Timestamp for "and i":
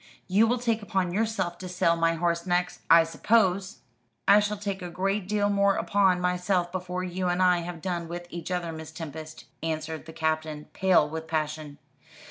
7.27-7.59